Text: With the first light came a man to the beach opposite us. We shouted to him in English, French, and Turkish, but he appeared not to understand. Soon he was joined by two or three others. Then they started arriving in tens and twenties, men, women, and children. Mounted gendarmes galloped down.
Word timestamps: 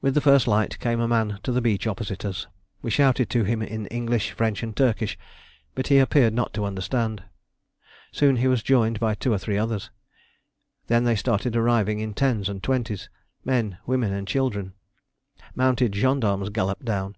With 0.00 0.14
the 0.14 0.20
first 0.20 0.48
light 0.48 0.76
came 0.80 0.98
a 0.98 1.06
man 1.06 1.38
to 1.44 1.52
the 1.52 1.60
beach 1.60 1.86
opposite 1.86 2.24
us. 2.24 2.48
We 2.82 2.90
shouted 2.90 3.30
to 3.30 3.44
him 3.44 3.62
in 3.62 3.86
English, 3.86 4.32
French, 4.32 4.60
and 4.64 4.76
Turkish, 4.76 5.16
but 5.76 5.86
he 5.86 6.00
appeared 6.00 6.34
not 6.34 6.52
to 6.54 6.64
understand. 6.64 7.22
Soon 8.10 8.38
he 8.38 8.48
was 8.48 8.64
joined 8.64 8.98
by 8.98 9.14
two 9.14 9.32
or 9.32 9.38
three 9.38 9.56
others. 9.56 9.90
Then 10.88 11.04
they 11.04 11.14
started 11.14 11.54
arriving 11.54 12.00
in 12.00 12.12
tens 12.12 12.48
and 12.48 12.60
twenties, 12.60 13.08
men, 13.44 13.78
women, 13.86 14.12
and 14.12 14.26
children. 14.26 14.72
Mounted 15.54 15.94
gendarmes 15.94 16.48
galloped 16.50 16.84
down. 16.84 17.14